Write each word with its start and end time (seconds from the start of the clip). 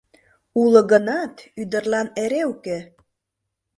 Уло 0.61 0.81
гынат, 0.91 1.35
ӱдырлан 1.61 2.07
эре 2.23 2.41
уке. 2.53 2.77